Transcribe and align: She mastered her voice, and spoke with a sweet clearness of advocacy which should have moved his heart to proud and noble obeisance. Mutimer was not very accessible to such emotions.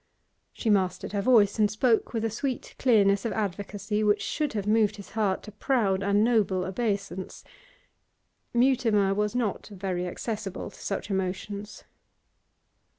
She 0.51 0.71
mastered 0.71 1.11
her 1.11 1.21
voice, 1.21 1.59
and 1.59 1.69
spoke 1.69 2.11
with 2.11 2.25
a 2.25 2.31
sweet 2.31 2.73
clearness 2.79 3.23
of 3.23 3.33
advocacy 3.33 4.03
which 4.03 4.23
should 4.23 4.53
have 4.53 4.65
moved 4.65 4.95
his 4.95 5.11
heart 5.11 5.43
to 5.43 5.51
proud 5.51 6.01
and 6.01 6.23
noble 6.23 6.65
obeisance. 6.65 7.43
Mutimer 8.51 9.13
was 9.13 9.35
not 9.35 9.67
very 9.67 10.07
accessible 10.07 10.71
to 10.71 10.79
such 10.81 11.11
emotions. 11.11 11.83